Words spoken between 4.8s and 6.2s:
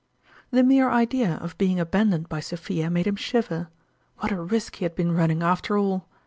had been running, after all